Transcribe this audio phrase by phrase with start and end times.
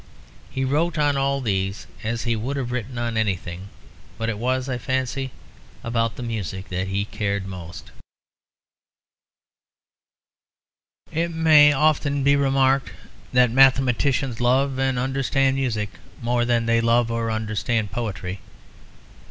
[0.49, 3.69] He wrote on all these as he would have written on anything;
[4.17, 5.29] but it was, I fancy,
[5.83, 7.91] about the music that he cared most.
[11.11, 12.93] It may often be remarked
[13.31, 18.39] that mathematicians love and understand music more than they love or understand poetry.